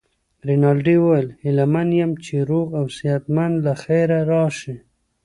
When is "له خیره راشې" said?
3.65-4.75